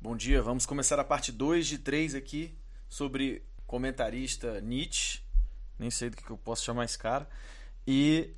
[0.00, 2.56] Bom dia, vamos começar a parte 2 de 3 aqui
[2.88, 5.18] sobre comentarista Nietzsche,
[5.76, 7.28] nem sei do que eu posso chamar esse cara,
[7.84, 8.32] e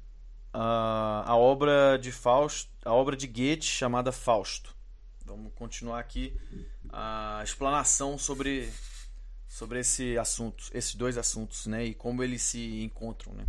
[0.55, 4.75] uh, a obra de Fausto, a obra de Goethe chamada Fausto.
[5.27, 6.35] Vamos continuar aqui
[6.89, 8.73] a explanação sobre
[9.47, 13.47] sobre esse assunto, esses dois assuntos, né, e como eles se encontram, né.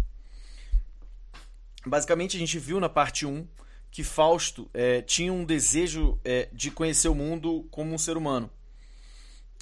[1.85, 3.47] Basicamente a gente viu na parte 1 um,
[3.91, 8.49] que Fausto é, tinha um desejo é, de conhecer o mundo como um ser humano.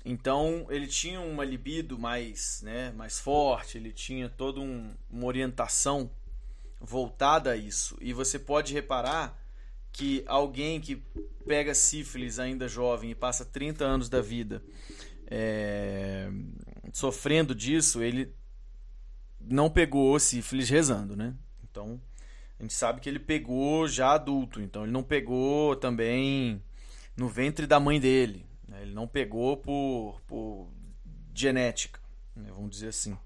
[0.05, 6.09] Então ele tinha uma libido mais, né, mais forte, ele tinha toda um, uma orientação
[6.79, 7.97] voltada a isso.
[7.99, 9.37] E você pode reparar
[9.91, 11.03] que alguém que
[11.45, 14.63] pega sífilis ainda jovem e passa 30 anos da vida
[15.29, 16.29] é,
[16.93, 18.33] sofrendo disso, ele
[19.39, 21.35] não pegou sífilis rezando, né?
[21.63, 21.99] Então
[22.59, 26.61] a gente sabe que ele pegou já adulto, então ele não pegou também
[27.15, 28.45] no ventre da mãe dele.
[28.67, 28.81] Né?
[28.81, 30.69] Ele não pegou por, por
[31.33, 32.01] genética,
[32.35, 32.49] né?
[32.51, 33.17] vamos dizer assim.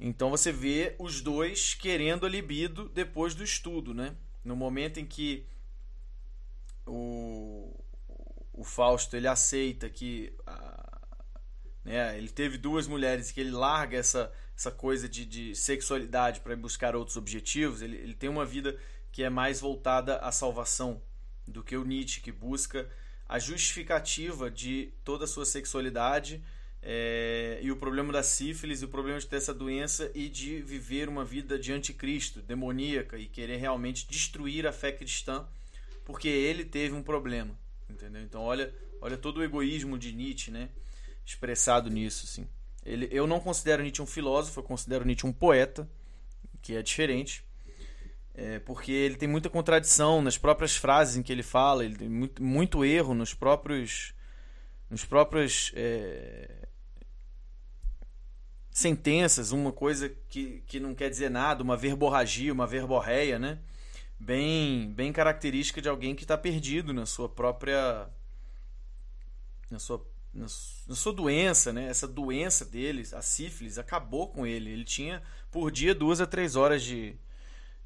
[0.00, 4.14] Então você vê os dois querendo a libido depois do estudo, né?
[4.42, 5.46] No momento em que
[6.86, 7.72] o,
[8.52, 11.00] o Fausto ele aceita que a,
[11.84, 16.56] né, ele teve duas mulheres que ele larga essa essa coisa de, de sexualidade para
[16.56, 18.78] buscar outros objetivos, ele, ele tem uma vida
[19.10, 21.00] que é mais voltada à salvação
[21.46, 22.88] do que o Nietzsche, que busca
[23.28, 26.42] a justificativa de toda a sua sexualidade
[26.82, 30.60] é, e o problema da sífilis, e o problema de ter essa doença e de
[30.60, 35.46] viver uma vida de anticristo, demoníaca e querer realmente destruir a fé cristã,
[36.04, 38.22] porque ele teve um problema, entendeu?
[38.22, 40.68] Então olha, olha todo o egoísmo de Nietzsche, né,
[41.24, 42.46] expressado nisso, assim.
[42.84, 45.88] Ele, eu não considero Nietzsche um filósofo, eu considero Nietzsche um poeta,
[46.60, 47.44] que é diferente.
[48.34, 52.08] É, porque ele tem muita contradição nas próprias frases em que ele fala, ele tem
[52.08, 54.12] muito, muito erro nos próprios
[54.90, 56.50] nos próprios é,
[58.70, 63.58] sentenças, uma coisa que, que não quer dizer nada, uma verborragia, uma verborreia, né?
[64.18, 68.08] Bem, bem característica de alguém que está perdido na sua própria
[69.70, 71.86] na sua na sua doença, né?
[71.86, 74.70] Essa doença deles, a sífilis, acabou com ele.
[74.70, 77.16] Ele tinha por dia duas a três horas de,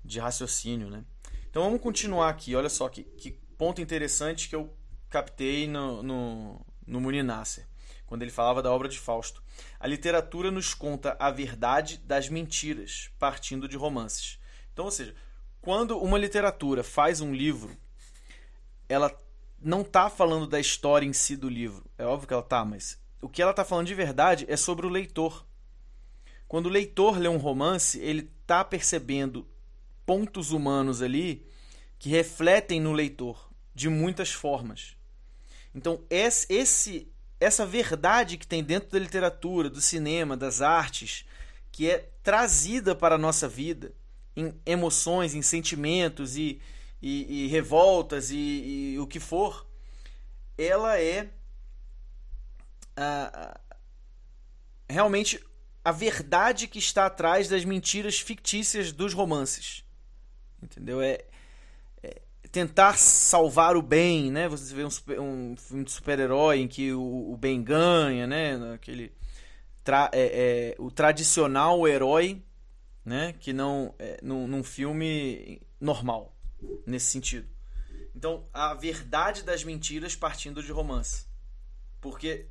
[0.04, 1.04] de raciocínio, né?
[1.50, 2.56] Então vamos continuar aqui.
[2.56, 4.72] Olha só que, que ponto interessante que eu
[5.10, 7.66] captei no, no, no Muninasser,
[8.06, 9.42] quando ele falava da obra de Fausto.
[9.78, 14.38] A literatura nos conta a verdade das mentiras, partindo de romances.
[14.72, 15.14] Então, ou seja,
[15.60, 17.76] quando uma literatura faz um livro,
[18.88, 19.10] ela
[19.60, 21.84] não tá falando da história em si do livro.
[21.96, 24.86] É óbvio que ela tá, mas o que ela tá falando de verdade é sobre
[24.86, 25.46] o leitor.
[26.46, 29.46] Quando o leitor lê um romance, ele tá percebendo
[30.06, 31.46] pontos humanos ali
[31.98, 34.96] que refletem no leitor de muitas formas.
[35.75, 41.25] Então, esse essa verdade que tem dentro da literatura, do cinema, das artes,
[41.70, 43.94] que é trazida para a nossa vida
[44.34, 46.60] em emoções, em sentimentos e
[47.00, 48.36] e, e revoltas e,
[48.94, 49.66] e, o que for,
[50.56, 51.28] ela é
[54.88, 55.41] realmente
[55.84, 59.84] a verdade que está atrás das mentiras fictícias dos romances.
[60.62, 61.00] Entendeu?
[61.00, 61.25] É,
[62.03, 62.20] é
[62.50, 64.48] tentar salvar o bem, né?
[64.48, 68.75] Você vê um, super, um filme de super-herói em que o, o, bem ganha, né?
[68.75, 69.12] Aquele
[69.84, 72.42] tra, é, é, o tradicional herói,
[73.04, 73.34] né?
[73.38, 76.38] Que não é, num, num filme normal
[76.86, 77.48] nesse sentido.
[78.14, 81.26] Então, a verdade das mentiras partindo de romance.
[82.00, 82.46] Porque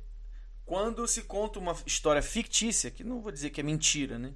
[0.64, 4.34] quando se conta uma história fictícia, que não vou dizer que é mentira, né?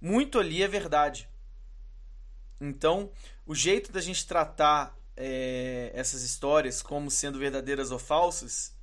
[0.00, 1.28] Muito ali é verdade.
[2.60, 3.10] Então,
[3.46, 8.74] o jeito da gente tratar é, essas histórias como sendo verdadeiras ou falsas,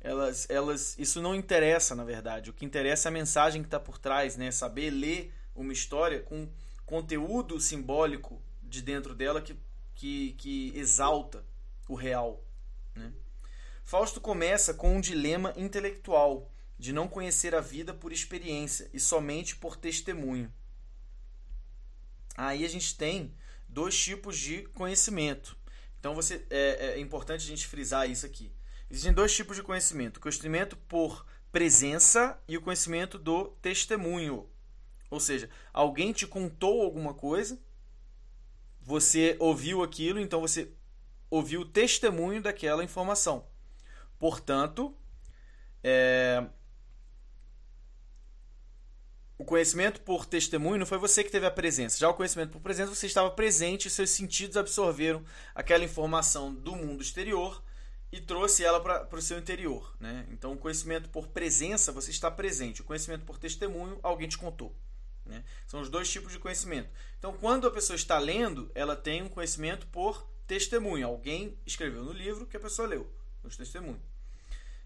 [0.00, 2.50] elas, elas, isso não interessa, na verdade.
[2.50, 4.50] O que interessa é a mensagem que está por trás, né?
[4.50, 6.48] Saber ler uma história com
[6.86, 9.56] conteúdo simbólico de dentro dela que
[9.98, 11.44] que, que exalta
[11.88, 12.40] o real.
[12.94, 13.12] Né?
[13.82, 16.48] Fausto começa com um dilema intelectual
[16.78, 20.54] de não conhecer a vida por experiência e somente por testemunho.
[22.36, 23.34] Aí a gente tem
[23.68, 25.58] dois tipos de conhecimento.
[25.98, 28.52] Então você é, é importante a gente frisar isso aqui.
[28.88, 34.48] Existem dois tipos de conhecimento: o conhecimento por presença e o conhecimento do testemunho.
[35.10, 37.58] Ou seja, alguém te contou alguma coisa
[38.88, 40.72] você ouviu aquilo, então você
[41.28, 43.46] ouviu o testemunho daquela informação.
[44.18, 44.96] Portanto,
[45.84, 46.42] é...
[49.36, 51.98] o conhecimento por testemunho não foi você que teve a presença.
[51.98, 55.22] Já o conhecimento por presença, você estava presente, seus sentidos absorveram
[55.54, 57.62] aquela informação do mundo exterior
[58.10, 59.94] e trouxe ela para o seu interior.
[60.00, 60.26] Né?
[60.30, 62.80] Então, o conhecimento por presença, você está presente.
[62.80, 64.74] O conhecimento por testemunho, alguém te contou.
[65.28, 65.44] Né?
[65.66, 66.90] São os dois tipos de conhecimento.
[67.18, 71.06] Então, quando a pessoa está lendo, ela tem um conhecimento por testemunho.
[71.06, 73.12] Alguém escreveu no livro que a pessoa leu,
[73.44, 74.00] os testemunhos.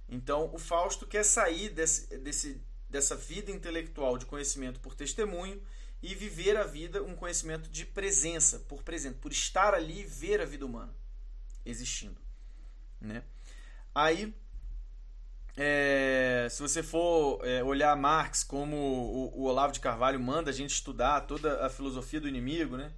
[0.09, 2.61] Então, o Fausto quer sair desse, desse,
[2.91, 5.62] dessa vida intelectual de conhecimento por testemunho
[6.03, 10.41] e viver a vida um conhecimento de presença, por presente, por estar ali e ver
[10.41, 10.93] a vida humana
[11.65, 12.21] existindo.
[13.00, 13.23] Né?
[13.95, 14.35] Aí,
[15.56, 20.52] é, se você for é, olhar Marx como o, o, Olavo de Carvalho manda a
[20.52, 22.93] gente estudar toda a filosofia do inimigo, né?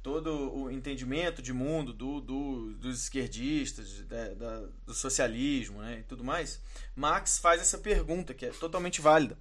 [0.00, 5.98] todo o entendimento de mundo do, do dos esquerdistas, da, da, do socialismo né?
[6.00, 6.62] e tudo mais,
[6.94, 9.36] Marx faz essa pergunta que é totalmente válida.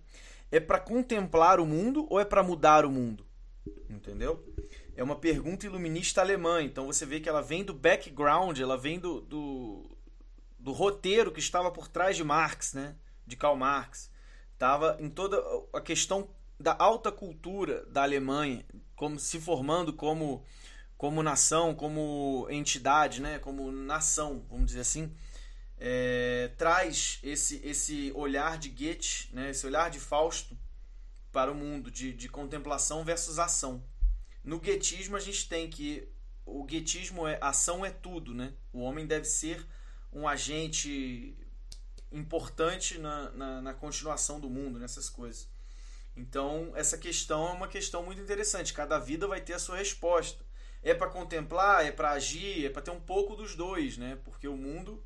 [0.51, 3.25] É para contemplar o mundo ou é para mudar o mundo?
[3.89, 4.43] Entendeu?
[4.95, 8.99] É uma pergunta iluminista alemã, então você vê que ela vem do background, ela vem
[8.99, 9.96] do, do
[10.67, 12.93] do roteiro que estava por trás de Marx, né?
[13.25, 14.11] de Karl Marx.
[14.51, 15.41] Estava em toda
[15.71, 16.29] a questão
[16.59, 20.43] da alta cultura da Alemanha, como se formando como,
[20.97, 23.39] como nação, como entidade, né?
[23.39, 25.15] como nação, vamos dizer assim.
[25.77, 29.51] É, traz esse, esse olhar de Goethe, né?
[29.51, 30.57] esse olhar de Fausto
[31.31, 33.81] para o mundo, de, de contemplação versus ação.
[34.43, 36.09] No guetismo a gente tem que
[36.45, 38.53] o guetismo é ação é tudo, né?
[38.73, 39.65] O homem deve ser
[40.11, 41.35] um agente
[42.11, 45.49] importante na, na, na, continuação do mundo, nessas coisas.
[46.15, 48.73] Então, essa questão é uma questão muito interessante.
[48.73, 50.43] Cada vida vai ter a sua resposta.
[50.81, 54.17] É para contemplar, é para agir, é para ter um pouco dos dois, né?
[54.23, 55.03] Porque o mundo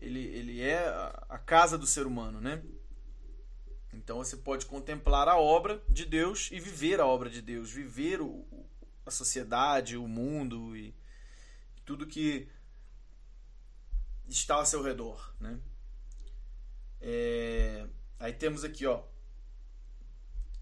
[0.00, 0.88] ele, ele é
[1.28, 2.62] a casa do ser humano, né?
[3.92, 8.20] Então você pode contemplar a obra de Deus e viver a obra de Deus, viver
[8.20, 8.46] o,
[9.04, 10.94] a sociedade, o mundo e
[11.84, 12.48] tudo que
[14.32, 15.58] está ao seu redor, né?
[17.00, 17.86] É...
[18.18, 19.02] Aí temos aqui, ó,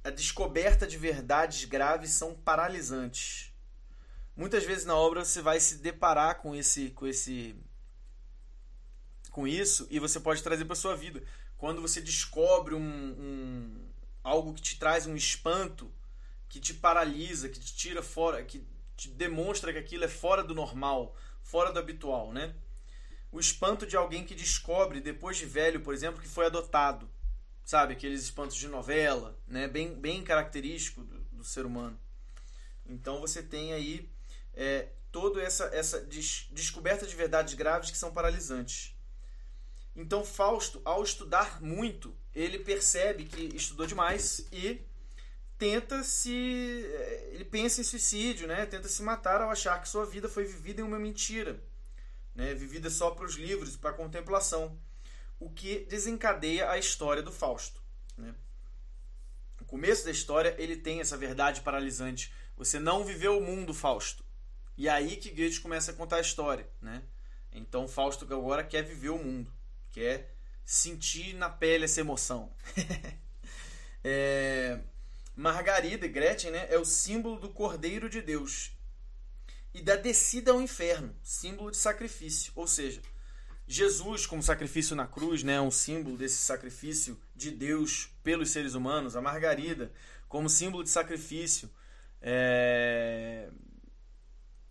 [0.04, 3.52] a descoberta de verdades graves são paralisantes.
[4.36, 7.56] Muitas vezes na obra você vai se deparar com esse, com esse,
[9.30, 11.22] com isso e você pode trazer para sua vida.
[11.56, 13.88] Quando você descobre um, um,
[14.22, 15.92] algo que te traz um espanto,
[16.48, 18.64] que te paralisa, que te tira fora, que
[18.96, 22.54] te demonstra que aquilo é fora do normal, fora do habitual, né?
[23.30, 27.08] O espanto de alguém que descobre, depois de velho, por exemplo, que foi adotado.
[27.64, 27.92] Sabe?
[27.92, 29.68] Aqueles espantos de novela, né?
[29.68, 31.98] bem, bem característico do, do ser humano.
[32.86, 34.10] Então você tem aí
[34.54, 38.96] é, toda essa, essa des descoberta de verdades graves que são paralisantes.
[39.94, 44.80] Então Fausto, ao estudar muito, ele percebe que estudou demais e
[45.58, 46.86] tenta se.
[46.86, 48.64] É, ele pensa em suicídio, né?
[48.64, 51.62] tenta se matar ao achar que sua vida foi vivida em uma mentira
[52.38, 54.78] né, vivida só para os livros para a contemplação,
[55.40, 57.82] o que desencadeia a história do Fausto.
[58.16, 58.32] Né?
[59.58, 62.32] No começo da história, ele tem essa verdade paralisante.
[62.56, 64.24] Você não viveu o mundo, Fausto.
[64.76, 66.68] E é aí que Goethe começa a contar a história.
[66.80, 67.02] Né?
[67.50, 69.52] Então, Fausto agora quer viver o mundo,
[69.90, 70.32] quer
[70.64, 72.52] sentir na pele essa emoção.
[74.04, 74.78] é...
[75.34, 78.77] Margarida, Gretchen, né, é o símbolo do Cordeiro de Deus
[79.74, 82.52] e da descida ao inferno, símbolo de sacrifício.
[82.56, 83.00] Ou seja,
[83.66, 89.14] Jesus, como sacrifício na cruz, né, um símbolo desse sacrifício de Deus pelos seres humanos.
[89.14, 89.92] A Margarida,
[90.28, 91.70] como símbolo de sacrifício
[92.20, 93.50] é...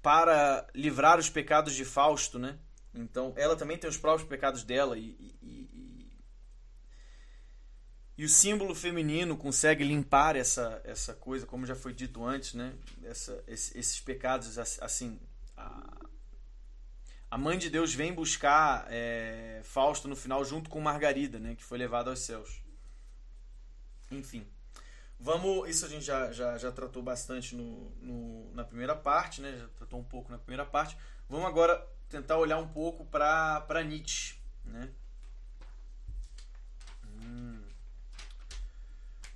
[0.01, 2.39] para livrar os pecados de Fausto.
[2.39, 2.57] Né?
[2.93, 5.66] Então, ela também tem os próprios pecados dela e, e
[8.25, 12.73] o símbolo feminino consegue limpar essa, essa coisa, como já foi dito antes, né?
[13.03, 15.19] Essa, esses pecados, assim.
[15.55, 16.07] A,
[17.29, 21.53] a mãe de Deus vem buscar é, Fausto no final junto com Margarida, né?
[21.53, 22.59] Que foi levada aos céus.
[24.09, 24.47] Enfim.
[25.19, 25.69] Vamos.
[25.69, 29.57] Isso a gente já, já, já tratou bastante no, no, na primeira parte, né?
[29.57, 30.97] Já tratou um pouco na primeira parte.
[31.29, 34.89] Vamos agora tentar olhar um pouco para Nietzsche, né?
[37.05, 37.66] Hum.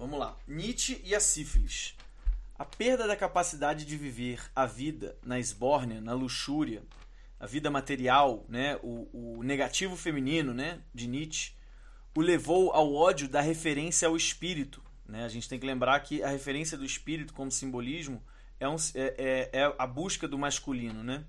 [0.02, 0.36] Vamos lá.
[0.48, 1.96] Nietzsche e a sífilis.
[2.58, 6.82] A perda da capacidade de viver a vida na esbórnia, na luxúria,
[7.40, 11.54] a vida material, né, o, o negativo feminino né, de Nietzsche,
[12.16, 14.82] o levou ao ódio da referência ao espírito.
[15.06, 15.24] Né?
[15.24, 18.24] A gente tem que lembrar que a referência do espírito como simbolismo
[18.60, 21.24] é, um, é, é, é a busca do masculino, né?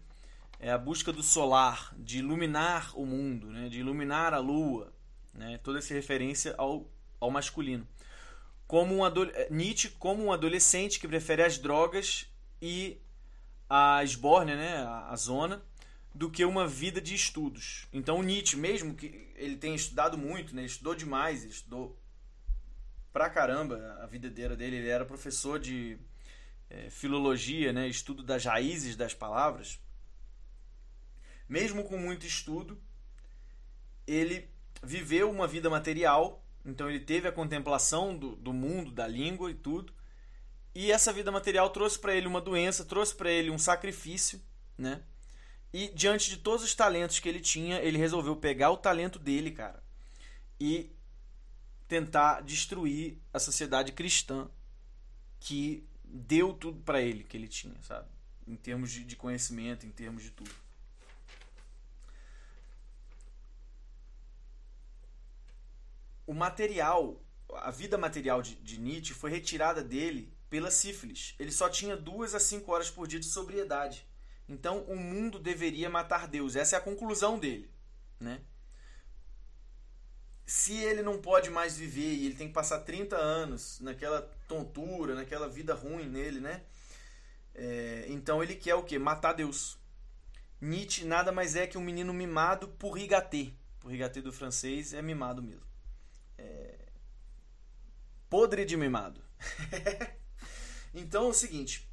[0.59, 3.69] é a busca do solar, de iluminar o mundo, né?
[3.69, 4.91] de iluminar a lua.
[5.35, 5.61] Né?
[5.63, 7.87] Toda essa referência ao, ao masculino
[8.73, 9.03] como um
[9.51, 12.27] Nietzsche como um adolescente que prefere as drogas
[12.59, 12.99] e
[13.69, 15.63] a esbórnia, né, a, zona,
[16.15, 17.87] do que uma vida de estudos.
[17.93, 22.01] Então Nietzsche, mesmo que ele tenha estudado muito, né, estudou demais, estudou
[23.13, 25.99] pra caramba a vida dele, ele era professor de
[26.71, 29.79] é, filologia, né, estudo das raízes das palavras.
[31.47, 32.81] Mesmo com muito estudo,
[34.07, 34.49] ele
[34.83, 39.55] viveu uma vida material, então ele teve a contemplação do, do mundo, da língua e
[39.55, 39.93] tudo.
[40.75, 44.41] E essa vida material trouxe para ele uma doença, trouxe para ele um sacrifício,
[44.79, 45.03] né?
[45.73, 49.51] E diante de todos os talentos que ele tinha, ele resolveu pegar o talento dele,
[49.51, 49.83] cara,
[50.61, 50.91] e
[51.89, 54.49] tentar destruir a sociedade cristã
[55.41, 58.09] que deu tudo para ele que ele tinha, sabe?
[58.47, 60.51] Em termos de, de conhecimento, em termos de tudo.
[66.27, 67.21] O material,
[67.55, 71.35] a vida material de, de Nietzsche foi retirada dele pela sífilis.
[71.39, 74.07] Ele só tinha duas a cinco horas por dia de sobriedade.
[74.49, 76.57] Então o mundo deveria matar Deus.
[76.57, 77.71] Essa é a conclusão dele,
[78.21, 78.41] né?
[80.45, 85.15] Se ele não pode mais viver e ele tem que passar 30 anos naquela tontura,
[85.15, 86.63] naquela vida ruim nele, né?
[87.55, 88.99] É, então ele quer o quê?
[88.99, 89.79] Matar Deus.
[90.61, 93.53] Nietzsche nada mais é que um menino mimado por rigatê.
[93.81, 95.72] Por rigatê do francês é mimado mesmo.
[96.39, 96.79] É...
[98.29, 99.23] Podre de mimado.
[100.95, 101.89] então é o seguinte: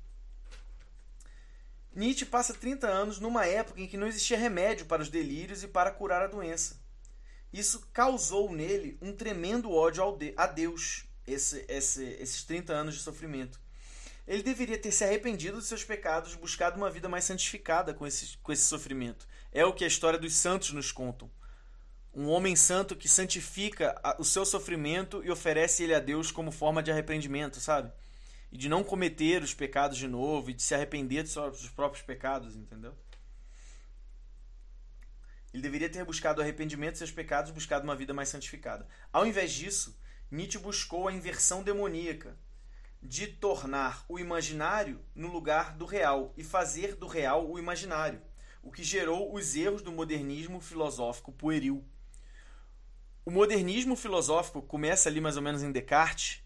[1.93, 5.67] Nietzsche passa 30 anos numa época em que não existia remédio para os delírios e
[5.67, 6.79] para curar a doença.
[7.51, 10.03] Isso causou nele um tremendo ódio
[10.37, 13.59] a Deus, esse, esse, esses 30 anos de sofrimento.
[14.27, 18.37] Ele deveria ter se arrependido dos seus pecados, buscado uma vida mais santificada com esse,
[18.37, 19.27] com esse sofrimento.
[19.51, 21.31] É o que a história dos santos nos contam.
[22.19, 26.83] Um homem santo que santifica o seu sofrimento e oferece ele a Deus como forma
[26.83, 27.91] de arrependimento, sabe?
[28.51, 32.55] e de não cometer os pecados de novo e de se arrepender dos próprios pecados,
[32.55, 32.95] entendeu?
[35.53, 38.87] Ele deveria ter buscado arrependimento dos seus pecados, buscado uma vida mais santificada.
[39.11, 39.97] Ao invés disso,
[40.29, 42.37] Nietzsche buscou a inversão demoníaca
[43.01, 48.21] de tornar o imaginário no lugar do real e fazer do real o imaginário,
[48.61, 51.83] o que gerou os erros do modernismo filosófico pueril.
[53.29, 56.41] O modernismo filosófico começa ali mais ou menos em Descartes,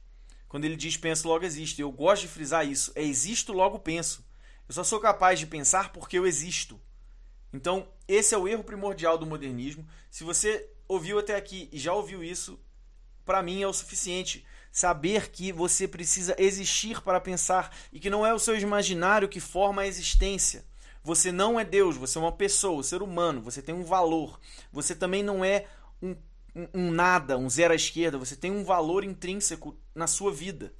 [0.49, 1.81] quando ele diz penso logo existo.
[1.81, 2.91] Eu gosto de frisar isso.
[2.93, 4.21] É existo logo penso.
[4.67, 6.77] Eu só sou capaz de pensar porque eu existo.
[7.53, 9.87] Então, esse é o erro primordial do modernismo.
[10.11, 12.59] Se você ouviu até aqui e já ouviu isso,
[13.23, 14.45] para mim é o suficiente.
[14.69, 19.39] Saber que você precisa existir para pensar e que não é o seu imaginário que
[19.39, 20.65] forma a existência.
[21.01, 24.37] Você não é Deus, você é uma pessoa, um ser humano, você tem um valor.
[24.69, 25.65] Você também não é
[26.01, 26.13] um
[26.73, 30.73] um, nada, um zero à esquerda, você tem um valor intrínseco na sua vida,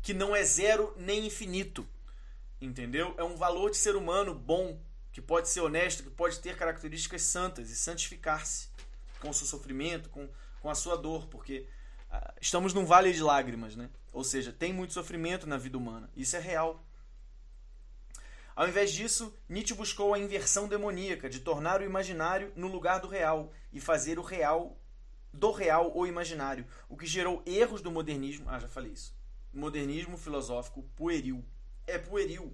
[0.00, 1.86] que não é zero nem infinito.
[2.60, 3.14] Entendeu?
[3.18, 4.80] É um valor de ser humano bom,
[5.12, 8.68] que pode ser honesto, que pode ter características santas e santificar-se
[9.20, 10.28] com o seu sofrimento, com,
[10.60, 11.66] com a sua dor, porque
[12.10, 13.90] ah, estamos num vale de lágrimas, né?
[14.12, 16.10] Ou seja, tem muito sofrimento na vida humana.
[16.16, 16.82] Isso é real.
[18.54, 23.08] Ao invés disso, Nietzsche buscou a inversão demoníaca de tornar o imaginário no lugar do
[23.08, 24.78] real e fazer o real
[25.36, 28.48] do real ou imaginário, o que gerou erros do modernismo.
[28.48, 29.14] Ah, já falei isso.
[29.52, 31.44] Modernismo filosófico pueril.
[31.86, 32.52] É pueril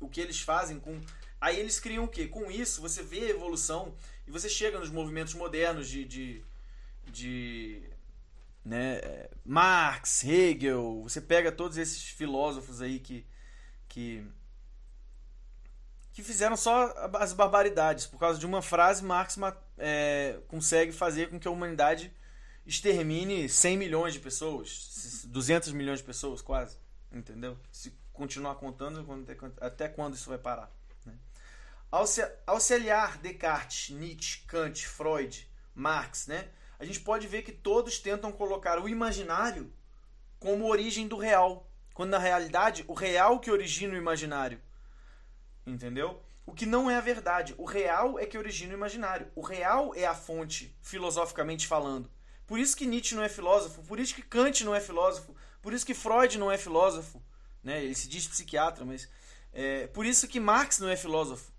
[0.00, 1.00] o que eles fazem com.
[1.40, 2.26] Aí eles criam o quê?
[2.26, 3.94] Com isso, você vê a evolução
[4.26, 6.04] e você chega nos movimentos modernos de.
[6.04, 6.44] de,
[7.06, 7.82] de
[8.64, 9.00] né,
[9.44, 13.26] Marx, Hegel, você pega todos esses filósofos aí que,
[13.88, 14.24] que
[16.18, 18.04] que fizeram só as barbaridades.
[18.04, 19.36] Por causa de uma frase, Marx
[19.78, 22.12] é, consegue fazer com que a humanidade
[22.66, 26.76] extermine 100 milhões de pessoas, 200 milhões de pessoas quase,
[27.10, 27.58] entendeu?
[27.72, 29.06] Se continuar contando,
[29.60, 30.70] até quando isso vai parar?
[31.06, 31.14] Né?
[31.90, 36.48] Aliar Descartes, Nietzsche, Kant, Freud, Marx, né?
[36.78, 39.72] a gente pode ver que todos tentam colocar o imaginário
[40.38, 44.60] como origem do real, quando na realidade o real que origina o imaginário.
[45.66, 46.22] Entendeu?
[46.48, 47.54] O que não é a verdade.
[47.58, 49.30] O real é que origina o imaginário.
[49.34, 52.10] O real é a fonte, filosoficamente falando.
[52.46, 55.74] Por isso que Nietzsche não é filósofo, por isso que Kant não é filósofo, por
[55.74, 57.22] isso que Freud não é filósofo.
[57.62, 57.84] Né?
[57.84, 59.10] Ele se diz psiquiatra, mas.
[59.52, 61.52] É, por isso que Marx não é filósofo.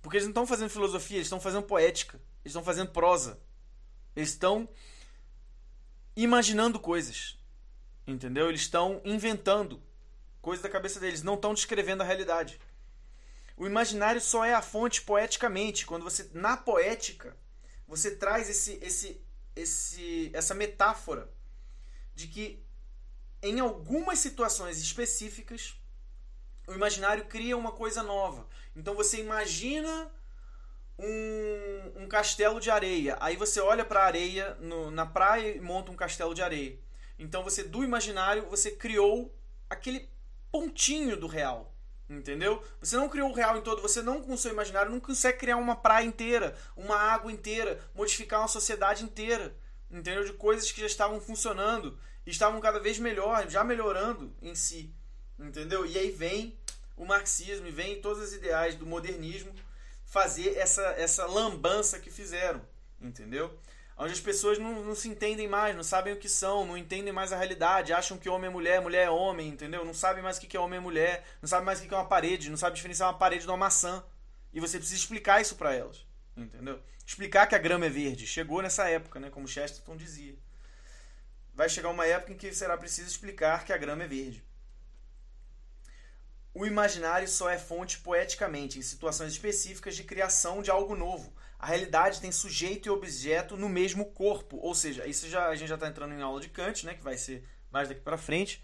[0.00, 2.14] Porque eles não estão fazendo filosofia, eles estão fazendo poética,
[2.44, 3.40] eles estão fazendo prosa.
[4.14, 4.68] Eles estão
[6.14, 7.36] imaginando coisas.
[8.06, 8.48] Entendeu?
[8.48, 9.82] Eles estão inventando
[10.40, 12.60] coisas da cabeça deles, não estão descrevendo a realidade.
[13.62, 17.36] O imaginário só é a fonte poeticamente, quando você na poética
[17.86, 21.30] você traz esse, esse, esse, essa metáfora
[22.12, 22.60] de que
[23.40, 25.80] em algumas situações específicas
[26.66, 28.48] o imaginário cria uma coisa nova.
[28.74, 30.10] Então você imagina
[30.98, 33.16] um, um castelo de areia.
[33.20, 36.80] Aí você olha para a areia no, na praia e monta um castelo de areia.
[37.16, 39.32] Então você do imaginário você criou
[39.70, 40.10] aquele
[40.50, 41.71] pontinho do real.
[42.18, 42.62] Entendeu?
[42.80, 45.38] Você não criou o real em todo, você não com o seu imaginário não consegue
[45.38, 49.56] criar uma praia inteira, uma água inteira, modificar uma sociedade inteira.
[49.90, 50.24] Entendeu?
[50.24, 54.94] De coisas que já estavam funcionando, estavam cada vez melhor, já melhorando em si.
[55.38, 55.86] Entendeu?
[55.86, 56.58] E aí vem
[56.96, 59.52] o marxismo e vem todos os ideais do modernismo
[60.04, 62.60] fazer essa, essa lambança que fizeram,
[63.00, 63.58] entendeu?
[64.02, 67.12] Onde as pessoas não, não se entendem mais, não sabem o que são, não entendem
[67.12, 69.84] mais a realidade, acham que homem é mulher, mulher é homem, entendeu?
[69.84, 71.96] Não sabem mais o que é homem e mulher, não sabem mais o que é
[71.96, 74.04] uma parede, não sabem diferenciar uma parede de uma maçã.
[74.52, 76.04] E você precisa explicar isso para elas,
[76.36, 76.82] entendeu?
[77.06, 78.26] Explicar que a grama é verde.
[78.26, 79.30] Chegou nessa época, né?
[79.30, 80.34] Como Chesterton dizia.
[81.54, 84.42] Vai chegar uma época em que será preciso explicar que a grama é verde.
[86.52, 91.32] O imaginário só é fonte poeticamente, em situações específicas de criação de algo novo.
[91.62, 94.56] A realidade tem sujeito e objeto no mesmo corpo.
[94.56, 97.04] Ou seja, isso já, a gente já está entrando em aula de Kant, né, que
[97.04, 98.60] vai ser mais daqui para frente.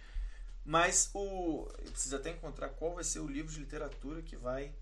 [0.65, 1.69] Mas o.
[1.79, 4.75] Eu preciso até encontrar qual vai ser o livro de literatura que vai,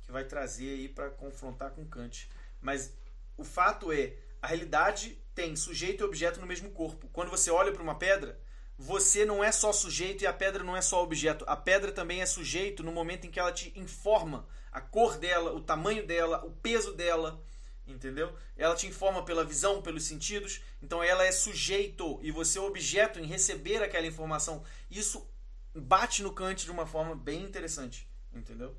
[0.00, 2.30] que vai trazer aí para confrontar com Kant.
[2.62, 2.94] Mas
[3.36, 7.10] o fato é, a realidade tem sujeito e objeto no mesmo corpo.
[7.12, 8.40] Quando você olha para uma pedra,
[8.78, 11.44] você não é só sujeito e a pedra não é só objeto.
[11.48, 15.52] A pedra também é sujeito no momento em que ela te informa a cor dela,
[15.52, 17.42] o tamanho dela, o peso dela,
[17.88, 18.32] entendeu?
[18.56, 20.60] Ela te informa pela visão, pelos sentidos.
[20.80, 24.62] Então ela é sujeito e você é objeto em receber aquela informação.
[24.88, 25.28] Isso
[25.74, 28.76] bate no Kant de uma forma bem interessante, entendeu?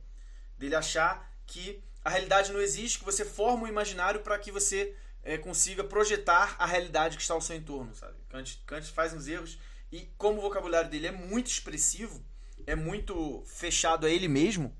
[0.57, 4.95] Dele achar que a realidade não existe, que você forma o imaginário para que você
[5.23, 8.17] é, consiga projetar a realidade que está ao seu entorno, sabe?
[8.29, 9.57] Kant, Kant faz uns erros
[9.91, 12.23] e como o vocabulário dele é muito expressivo,
[12.65, 14.75] é muito fechado a ele mesmo,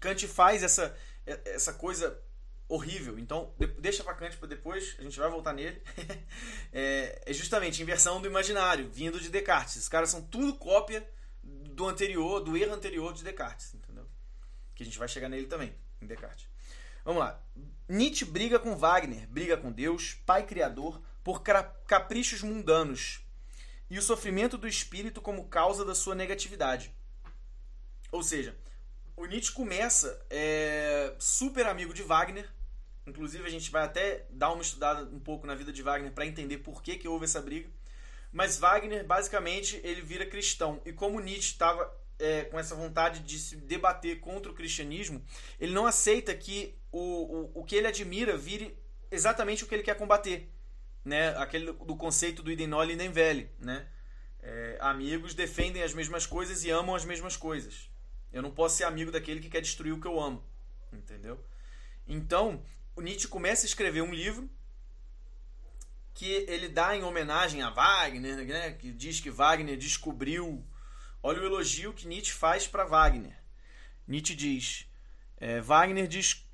[0.00, 2.20] Kant faz essa, essa coisa
[2.66, 3.18] horrível.
[3.18, 5.82] Então, deixa para Kant para depois, a gente vai voltar nele.
[6.72, 9.76] é, é justamente inversão do imaginário, vindo de Descartes.
[9.76, 11.06] Os caras são tudo cópia
[11.42, 14.06] do anterior, do erro anterior de Descartes, entendeu?
[14.74, 16.48] Que a gente vai chegar nele também, em Descartes.
[17.04, 17.42] Vamos lá.
[17.88, 23.20] Nietzsche briga com Wagner, briga com Deus, Pai Criador, por caprichos mundanos,
[23.90, 26.94] e o sofrimento do espírito como causa da sua negatividade.
[28.12, 28.56] Ou seja,
[29.16, 32.48] o Nietzsche começa é, super amigo de Wagner.
[33.06, 36.24] Inclusive, a gente vai até dar uma estudada um pouco na vida de Wagner para
[36.24, 37.68] entender por que, que houve essa briga.
[38.32, 40.80] Mas Wagner, basicamente, ele vira cristão.
[40.84, 45.24] E como Nietzsche estava é, com essa vontade de se debater contra o cristianismo,
[45.58, 48.78] ele não aceita que o, o, o que ele admira vire
[49.10, 50.48] exatamente o que ele quer combater
[51.04, 53.86] né, aquele do conceito do idem noli idem vele, né?
[54.42, 57.90] É, amigos defendem as mesmas coisas e amam as mesmas coisas.
[58.32, 60.42] Eu não posso ser amigo daquele que quer destruir o que eu amo,
[60.92, 61.44] entendeu?
[62.06, 62.64] Então,
[62.96, 64.48] o Nietzsche começa a escrever um livro
[66.14, 70.64] que ele dá em homenagem a Wagner, né, que diz que Wagner descobriu.
[71.22, 73.36] Olha o elogio que Nietzsche faz para Wagner.
[74.06, 74.86] Nietzsche diz:
[75.38, 76.46] é, Wagner diz,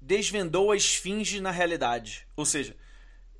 [0.00, 2.26] desvendou a esfinge na realidade.
[2.36, 2.76] Ou seja,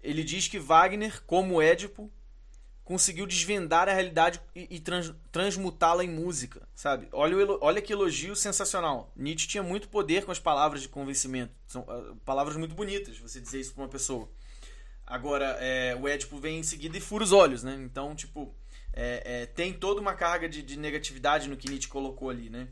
[0.03, 2.11] ele diz que Wagner, como Édipo,
[2.85, 7.09] conseguiu desvendar a realidade e, e trans, transmutá-la em música, sabe?
[7.13, 9.13] Olha, o, olha que elogio sensacional.
[9.17, 11.55] Nietzsche tinha muito poder com as palavras de convencimento.
[11.67, 14.29] São uh, palavras muito bonitas, você dizer isso para uma pessoa.
[15.07, 17.75] Agora, é, o Édipo vem em seguida e fura os olhos, né?
[17.85, 18.55] Então, tipo,
[18.93, 22.69] é, é, tem toda uma carga de, de, negatividade no que Nietzsche colocou ali, né?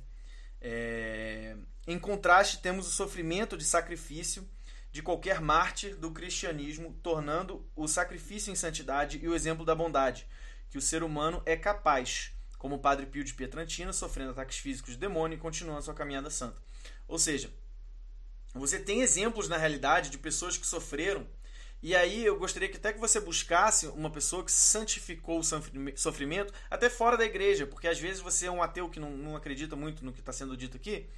[0.61, 4.47] É, em contraste, temos o sofrimento de sacrifício
[4.93, 10.27] de qualquer mártir do cristianismo, tornando o sacrifício em santidade e o exemplo da bondade,
[10.69, 14.95] que o ser humano é capaz, como o padre Pio de Pietrantina, sofrendo ataques físicos
[14.95, 16.61] de demônio e continuando sua caminhada santa.
[17.07, 17.53] Ou seja,
[18.53, 21.27] você tem exemplos na realidade de pessoas que sofreram,
[21.83, 25.45] e aí eu gostaria que até que você buscasse uma pessoa que santificou o
[25.97, 29.37] sofrimento, até fora da igreja, porque às vezes você é um ateu que não, não
[29.37, 31.09] acredita muito no que está sendo dito aqui,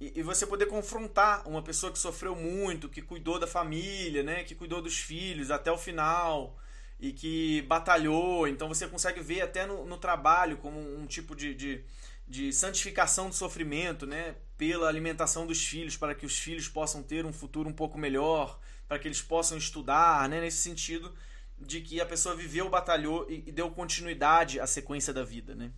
[0.00, 4.44] e, e, você poder confrontar uma pessoa que sofreu muito, que cuidou da família, né,
[4.44, 6.56] que cuidou dos filhos até o final
[7.00, 8.46] e que batalhou.
[8.46, 11.84] Então você consegue ver até no, no trabalho como um tipo de, de,
[12.26, 17.26] de, santificação do sofrimento, né, pela alimentação dos filhos, para que os filhos possam ter
[17.26, 21.12] um futuro um pouco melhor, para que eles possam estudar, né, nesse sentido
[21.60, 25.72] de que a pessoa viveu, batalhou e, e deu continuidade à sequência da vida, né.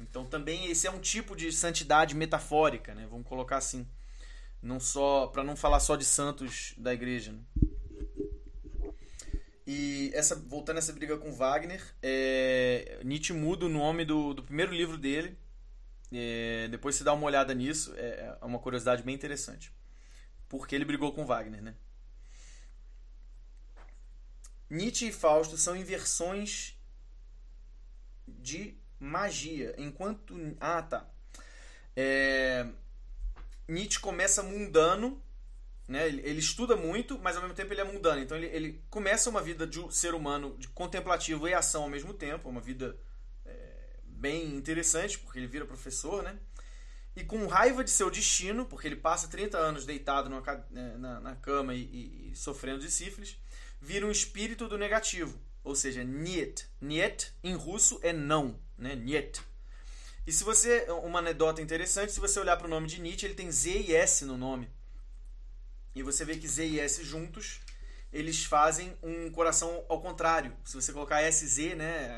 [0.00, 3.06] Então também esse é um tipo de santidade metafórica, né?
[3.10, 3.86] Vamos colocar assim,
[4.62, 7.32] não só para não falar só de santos da igreja.
[7.32, 7.40] Né?
[9.66, 14.72] E essa voltando essa briga com Wagner, é, Nietzsche muda o nome do, do primeiro
[14.72, 15.36] livro dele.
[16.10, 19.70] É, depois se dá uma olhada nisso, é, é uma curiosidade bem interessante.
[20.48, 21.74] porque ele brigou com Wagner, né?
[24.70, 26.78] Nietzsche e Fausto são inversões
[28.26, 29.74] de magia.
[29.78, 30.34] Enquanto.
[30.60, 31.08] Ah, tá.
[31.96, 32.66] É...
[33.66, 35.22] Nietzsche começa mundano,
[35.86, 36.06] né?
[36.06, 38.20] Ele, estuda muito, mas ao mesmo tempo ele é mundano.
[38.20, 41.88] Então ele, ele começa uma vida de um ser humano de contemplativo e ação ao
[41.88, 42.96] mesmo tempo, uma vida
[43.44, 46.38] é, bem interessante, porque ele vira professor, né?
[47.16, 51.20] E com raiva de seu destino, porque ele passa 30 anos deitado numa, né, na,
[51.20, 53.36] na, cama e, e, e sofrendo de sífilis,
[53.80, 56.68] vira um espírito do negativo, ou seja, niet.
[56.80, 58.94] Niet em russo é não, né?
[58.94, 59.42] Niet.
[60.26, 63.34] E se você, uma anedota interessante, se você olhar para o nome de Nietzsche, ele
[63.34, 64.68] tem Z e S no nome.
[65.94, 67.60] E você vê que Z e S juntos,
[68.12, 70.54] eles fazem um coração ao contrário.
[70.64, 72.08] Se você colocar SZ, né,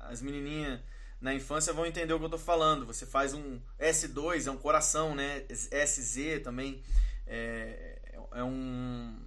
[0.00, 0.80] as menininhas
[1.20, 2.84] na infância vão entender o que eu estou falando.
[2.84, 5.44] Você faz um S2, é um coração, né?
[5.48, 6.82] SZ também
[7.26, 7.98] é,
[8.32, 9.23] é um,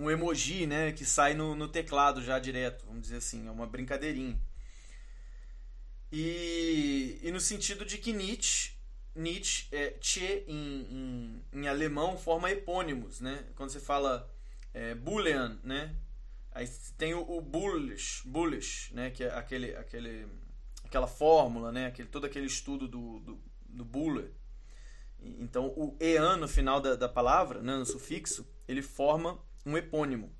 [0.00, 0.92] um emoji, né?
[0.92, 4.40] Que sai no, no teclado já direto, vamos dizer assim, é uma brincadeirinha.
[6.10, 8.72] E, e no sentido de que Nietzsche,
[9.14, 13.44] Nietzsche é, Che em, em, em alemão forma epônimos, né?
[13.54, 14.28] Quando você fala
[14.72, 15.94] é, Boolean, né?
[16.52, 19.10] Aí tem o, o bullish, bullish, né?
[19.10, 20.26] Que é aquele, aquele
[20.84, 21.86] aquela fórmula, né?
[21.86, 24.32] Aquele, todo aquele estudo do, do, do Buller.
[25.22, 30.32] Então, o ean no final da, da palavra, né, no sufixo, ele forma um epônimo,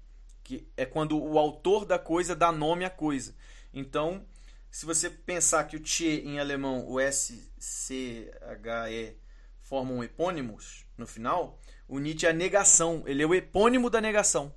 [0.43, 3.35] que é quando o autor da coisa dá nome à coisa.
[3.73, 4.27] Então,
[4.71, 9.17] se você pensar que o che em alemão, o S, C, H, E,
[9.61, 14.55] formam epônimos no final, o Nietzsche é a negação, ele é o epônimo da negação.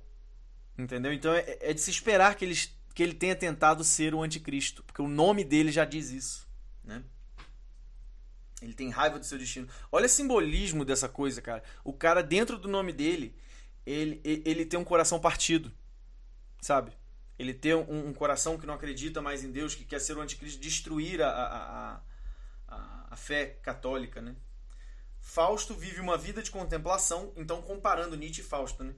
[0.76, 1.12] Entendeu?
[1.12, 4.84] Então é, é de se esperar que eles que ele tenha tentado ser o anticristo,
[4.84, 6.48] porque o nome dele já diz isso,
[6.84, 7.02] né?
[8.62, 9.68] Ele tem raiva do seu destino.
[9.90, 11.62] Olha o simbolismo dessa coisa, cara.
[11.82, 13.36] O cara dentro do nome dele,
[13.86, 15.72] ele, ele tem um coração partido,
[16.60, 16.92] sabe?
[17.38, 20.20] Ele tem um, um coração que não acredita mais em Deus, que quer ser o
[20.20, 22.00] anticristo, destruir a, a,
[22.68, 24.36] a, a fé católica, né?
[25.20, 28.94] Fausto vive uma vida de contemplação, então comparando Nietzsche e Fausto, né?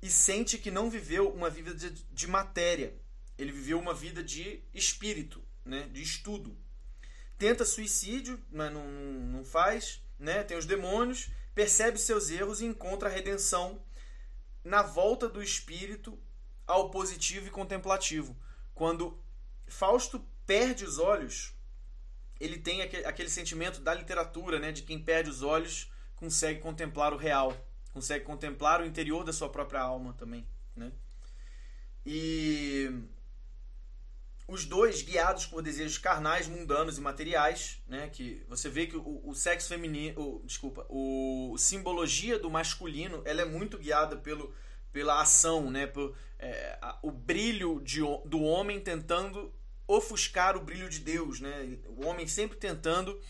[0.00, 2.94] E sente que não viveu uma vida de, de matéria,
[3.36, 6.56] ele viveu uma vida de espírito, né, de estudo.
[7.36, 13.08] Tenta suicídio, mas não, não faz, né, tem os demônios, percebe seus erros e encontra
[13.08, 13.82] a redenção
[14.64, 16.18] na volta do espírito
[16.66, 18.36] ao positivo e contemplativo.
[18.74, 19.22] Quando
[19.66, 21.54] Fausto perde os olhos,
[22.40, 27.16] ele tem aquele, sentimento da literatura, né, de quem perde os olhos consegue contemplar o
[27.16, 27.54] real,
[27.92, 30.90] consegue contemplar o interior da sua própria alma também, né?
[32.06, 32.90] E
[34.46, 38.08] os dois guiados por desejos carnais, mundanos e materiais, né?
[38.08, 43.42] Que você vê que o, o sexo feminino, o, desculpa, o simbologia do masculino, ela
[43.42, 44.54] é muito guiada pelo
[44.92, 45.88] pela ação, né?
[45.88, 49.52] Por, é, a, o brilho de, do homem tentando
[49.88, 51.78] ofuscar o brilho de Deus, né?
[51.88, 53.20] O homem sempre tentando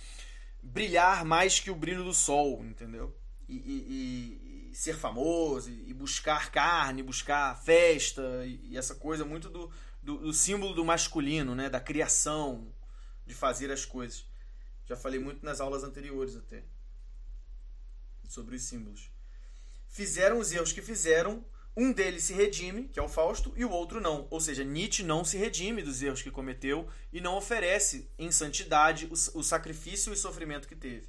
[0.62, 3.16] brilhar mais que o brilho do sol, entendeu?
[3.48, 9.70] E, e, e ser famoso, e buscar carne, buscar festa, e, essa coisa muito do,
[10.04, 11.70] do, do, símbolo do masculino, né?
[11.70, 12.70] da criação,
[13.26, 14.26] de fazer as coisas.
[14.86, 16.62] Já falei muito nas aulas anteriores até
[18.28, 19.10] sobre os símbolos.
[19.88, 21.44] Fizeram os erros que fizeram,
[21.76, 24.26] um deles se redime, que é o Fausto, e o outro não.
[24.30, 29.06] Ou seja, Nietzsche não se redime dos erros que cometeu e não oferece em santidade
[29.06, 31.08] o, o sacrifício e sofrimento que teve.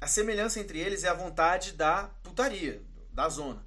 [0.00, 2.80] A semelhança entre eles é a vontade da putaria,
[3.12, 3.66] da zona.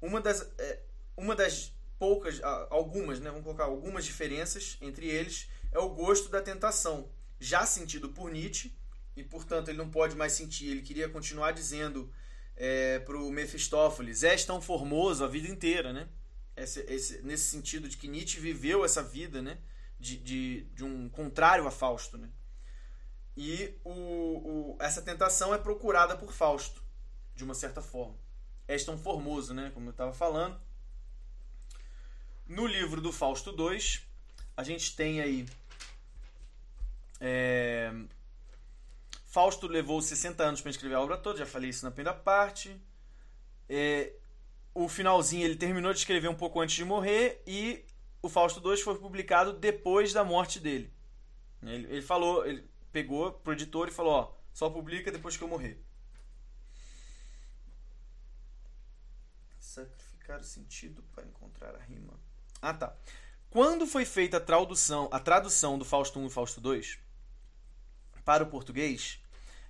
[0.00, 0.80] Uma das, é,
[1.16, 6.42] uma das poucas, algumas, né, vamos colocar algumas diferenças entre eles, é o gosto da
[6.42, 8.76] tentação, já sentido por Nietzsche,
[9.14, 12.12] e portanto ele não pode mais sentir, ele queria continuar dizendo
[12.56, 16.08] é, para o Mephistófeles, és tão formoso a vida inteira, né?
[16.56, 19.58] Esse, esse, nesse sentido de que Nietzsche viveu essa vida, né?
[19.96, 22.28] De, de, de um contrário a Fausto, né?
[23.36, 26.82] E o, o, essa tentação é procurada por Fausto,
[27.32, 28.18] de uma certa forma.
[28.66, 29.70] És tão formoso, né?
[29.72, 30.60] Como eu estava falando.
[32.46, 34.00] No livro do Fausto II,
[34.56, 35.46] a gente tem aí.
[37.20, 37.92] É,
[39.26, 42.76] Fausto levou 60 anos para escrever a obra toda, já falei isso na primeira parte.
[43.68, 44.12] É,
[44.74, 47.84] o finalzinho ele terminou de escrever um pouco antes de morrer e
[48.20, 50.92] o Fausto II foi publicado depois da morte dele.
[51.62, 55.48] Ele, ele falou, ele pegou pro editor e falou: Ó, só publica depois que eu
[55.48, 55.82] morrer.
[59.58, 62.12] Sacrificar o sentido para encontrar a rima.
[62.62, 62.94] Ah, tá.
[63.50, 66.80] Quando foi feita a tradução, a tradução do Fausto I e Fausto II
[68.24, 69.18] para o português,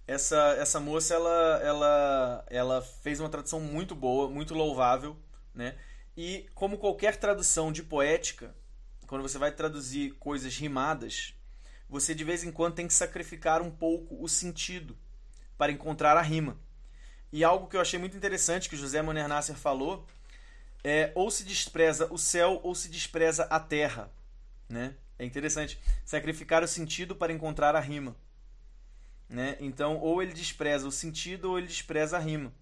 [0.07, 5.17] essa, essa moça ela, ela, ela fez uma tradução muito boa, muito louvável,
[5.55, 5.75] né?
[6.15, 8.55] E como qualquer tradução de poética,
[9.07, 11.35] quando você vai traduzir coisas rimadas,
[11.89, 14.97] você de vez em quando tem que sacrificar um pouco o sentido
[15.57, 16.59] para encontrar a rima.
[17.33, 20.07] E algo que eu achei muito interessante que José Moner Nasser falou
[20.85, 24.13] é ou se despreza o céu ou se despreza a terra,
[24.69, 24.97] né?
[25.19, 28.17] É interessante sacrificar o sentido para encontrar a rima.
[29.29, 29.57] Né?
[29.61, 32.53] Então, ou ele despreza o sentido ou ele despreza a rima.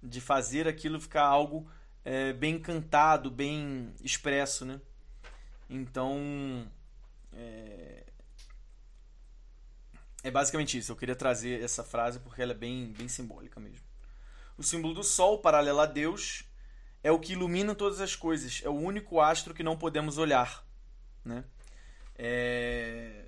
[0.00, 1.68] De fazer aquilo ficar algo
[2.04, 4.64] é, bem cantado, bem expresso.
[4.64, 4.80] Né?
[5.68, 6.70] Então,
[7.32, 8.04] é...
[10.22, 10.92] é basicamente isso.
[10.92, 13.84] Eu queria trazer essa frase porque ela é bem, bem simbólica mesmo.
[14.56, 16.44] O símbolo do Sol, paralelo a Deus,
[17.02, 18.60] é o que ilumina todas as coisas.
[18.64, 20.66] É o único astro que não podemos olhar.
[21.24, 21.44] Né?
[22.16, 23.24] É...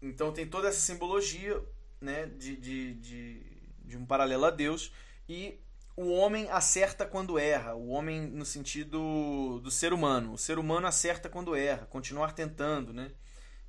[0.00, 1.62] Então tem toda essa simbologia
[2.00, 3.46] né, de, de, de,
[3.84, 4.92] de um paralelo a Deus.
[5.28, 5.60] E
[5.96, 7.74] o homem acerta quando erra.
[7.74, 10.32] O homem no sentido do ser humano.
[10.32, 11.86] O ser humano acerta quando erra.
[11.86, 13.12] Continuar tentando, né?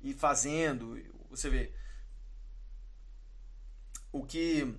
[0.02, 1.00] E fazendo.
[1.30, 1.72] Você vê.
[4.10, 4.74] O que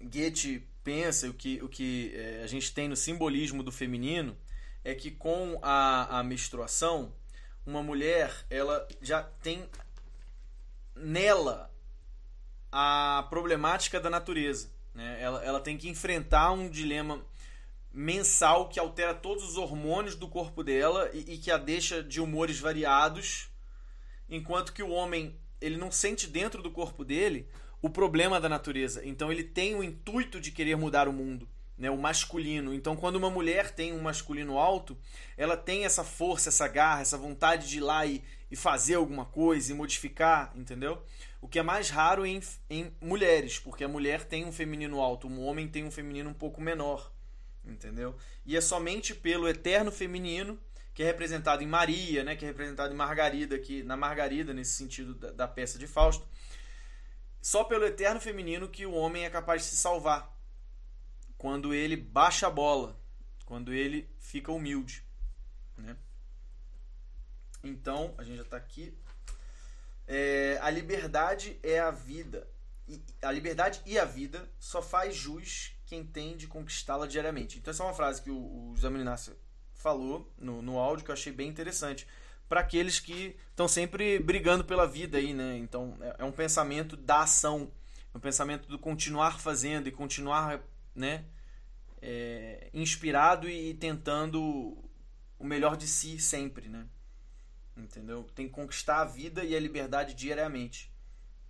[0.00, 4.36] Goethe pensa, o que, o que é, a gente tem no simbolismo do feminino,
[4.84, 7.12] é que com a, a menstruação,
[7.66, 9.68] uma mulher ela já tem
[10.94, 11.70] nela
[12.72, 14.70] a problemática da natureza.
[14.94, 15.18] Né?
[15.20, 17.24] Ela, ela tem que enfrentar um dilema
[17.92, 22.20] mensal que altera todos os hormônios do corpo dela e, e, que a deixa de
[22.20, 23.48] humores variados,
[24.28, 27.48] enquanto que o homem ele não sente dentro do corpo dele
[27.80, 29.04] o problema da natureza.
[29.04, 31.90] Então ele tem o intuito de querer mudar o mundo, né?
[31.90, 32.74] O masculino.
[32.74, 34.96] Então quando uma mulher tem um masculino alto,
[35.36, 39.24] ela tem essa força, essa garra, essa vontade de ir lá e, e fazer alguma
[39.24, 41.02] coisa e modificar, entendeu?
[41.40, 45.28] O que é mais raro em, em mulheres, porque a mulher tem um feminino alto,
[45.28, 47.12] o homem tem um feminino um pouco menor.
[47.64, 48.16] Entendeu?
[48.46, 50.58] E é somente pelo eterno feminino,
[50.94, 54.72] que é representado em Maria, né, que é representado em Margarida, que na Margarida, nesse
[54.72, 56.26] sentido da, da peça de Fausto,
[57.50, 60.36] só pelo eterno feminino que o homem é capaz de se salvar.
[61.36, 63.00] Quando ele baixa a bola,
[63.46, 65.04] quando ele fica humilde.
[65.76, 65.96] Né?
[67.64, 68.94] Então, a gente já está aqui
[70.08, 72.48] é, a liberdade é a vida.
[72.88, 77.58] E, a liberdade e a vida só faz jus quem tem de conquistá-la diariamente.
[77.58, 79.36] Então, essa é uma frase que o, o José
[79.74, 82.06] falou no, no áudio que eu achei bem interessante.
[82.48, 85.58] Para aqueles que estão sempre brigando pela vida aí, né?
[85.58, 87.70] Então, é, é um pensamento da ação.
[88.14, 90.62] É um pensamento do continuar fazendo e continuar,
[90.94, 91.24] né?
[92.00, 94.76] É, inspirado e tentando
[95.38, 96.86] o melhor de si sempre, né?
[97.76, 98.24] Entendeu?
[98.34, 100.92] Tem que conquistar a vida e a liberdade diariamente.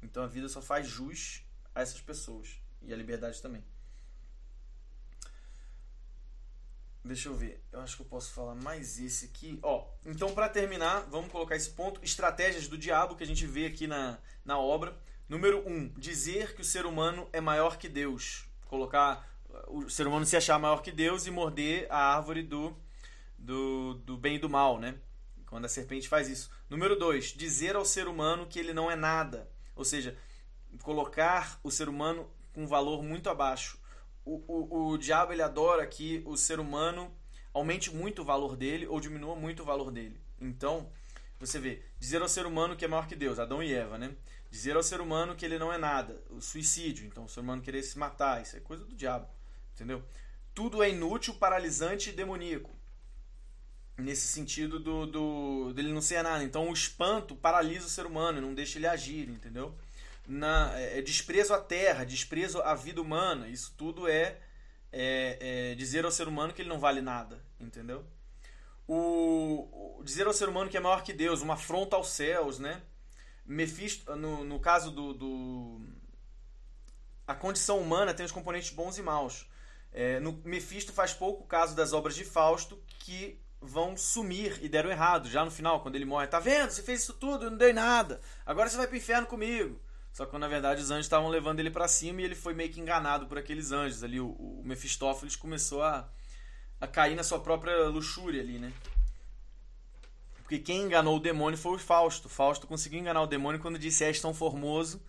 [0.03, 1.43] Então a vida só faz jus
[1.75, 2.61] a essas pessoas.
[2.83, 3.65] E a liberdade também.
[7.05, 7.65] Deixa eu ver.
[7.73, 9.59] Eu acho que eu posso falar mais esse aqui.
[9.63, 12.01] Ó, então para terminar, vamos colocar esse ponto.
[12.03, 14.97] Estratégias do diabo que a gente vê aqui na, na obra.
[15.29, 15.71] Número 1.
[15.71, 18.49] Um, dizer que o ser humano é maior que Deus.
[18.67, 19.27] Colocar
[19.67, 22.77] o ser humano se achar maior que Deus e morder a árvore do,
[23.37, 24.97] do, do bem e do mal, né?
[25.47, 26.51] Quando a serpente faz isso.
[26.69, 29.51] Número 2, dizer ao ser humano que ele não é nada.
[29.75, 30.17] Ou seja,
[30.83, 33.79] colocar o ser humano com um valor muito abaixo.
[34.25, 37.11] O, o, o diabo ele adora que o ser humano
[37.59, 40.19] aumente muito o valor dele ou diminua muito o valor dele.
[40.41, 40.89] Então,
[41.39, 44.15] você vê, dizer ao ser humano que é maior que Deus, Adão e Eva, né?
[44.51, 47.61] Dizer ao ser humano que ele não é nada, o suicídio, então o ser humano
[47.61, 49.29] querer se matar, isso é coisa do diabo,
[49.75, 50.03] entendeu?
[50.55, 52.79] Tudo é inútil, paralisante e demoníaco
[53.99, 56.43] nesse sentido do, do dele não ser nada.
[56.45, 59.75] Então o espanto paralisa o ser humano, não deixa ele agir, entendeu?
[60.27, 63.49] Na, é, é desprezo à terra, desprezo à vida humana.
[63.49, 64.39] Isso tudo é,
[64.93, 68.05] é, é, dizer ao ser humano que ele não vale nada, entendeu?
[68.87, 72.59] O, o, dizer ao ser humano que é maior que Deus, uma afronta aos céus,
[72.59, 72.83] né?
[73.45, 75.81] Mefisto, no, no caso do, do
[77.27, 79.47] a condição humana tem os componentes bons e maus.
[79.93, 84.91] É, no Mefisto faz pouco caso das obras de Fausto, que vão sumir e deram
[84.91, 86.27] errado já no final, quando ele morre.
[86.27, 86.71] Tá vendo?
[86.71, 88.21] Você fez isso tudo e não deu nada.
[88.47, 89.79] Agora você vai pro inferno comigo.
[90.19, 92.73] Só que na verdade os anjos estavam levando ele para cima e ele foi meio
[92.73, 94.19] que enganado por aqueles anjos ali.
[94.19, 96.11] O, o Mefistófeles começou a,
[96.81, 98.73] a cair na sua própria luxúria ali, né?
[100.39, 102.29] Porque quem enganou o demônio foi o Fausto.
[102.29, 105.01] Fausto conseguiu enganar o demônio quando disse és tão formoso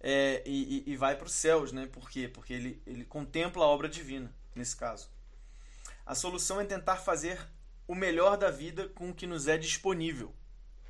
[0.00, 1.86] é, e, e, e vai para os céus, né?
[1.86, 2.26] Por quê?
[2.26, 5.08] Porque ele, ele contempla a obra divina, nesse caso.
[6.04, 7.38] A solução é tentar fazer
[7.86, 10.34] o melhor da vida com o que nos é disponível.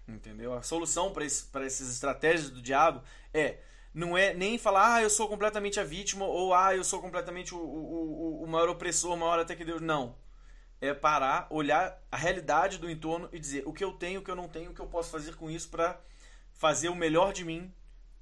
[0.07, 0.53] Entendeu?
[0.53, 3.59] A solução para essas estratégias do diabo é
[3.95, 7.55] não é nem falar, ah, eu sou completamente a vítima, ou ah, eu sou completamente
[7.55, 9.81] o, o, o, o maior opressor, maior até que Deus.
[9.81, 10.17] Não.
[10.81, 14.31] É parar, olhar a realidade do entorno e dizer o que eu tenho, o que
[14.31, 15.99] eu não tenho, o que eu posso fazer com isso para
[16.53, 17.73] fazer o melhor de mim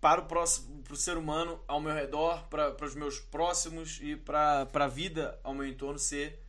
[0.03, 4.01] para o próximo, para o ser humano ao meu redor, para, para os meus próximos
[4.03, 6.43] e para, para a vida ao meu entorno ser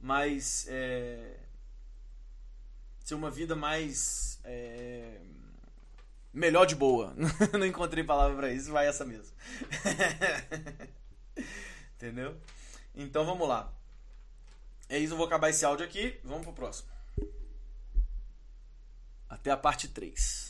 [0.00, 0.66] mais.
[0.68, 1.36] É,
[3.04, 4.35] ser uma vida mais.
[4.46, 5.20] É,
[6.36, 7.14] Melhor de boa.
[7.58, 9.34] Não encontrei palavra para isso, vai essa mesmo.
[11.96, 12.36] Entendeu?
[12.94, 13.72] Então vamos lá.
[14.86, 16.20] É isso, eu vou acabar esse áudio aqui.
[16.22, 16.90] Vamos pro próximo.
[19.30, 20.45] Até a parte 3.